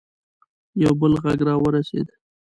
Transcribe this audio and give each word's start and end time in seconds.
یو 0.83 0.93
بل 0.99 1.13
غږ 1.23 1.39
راورسېد. 1.47 2.07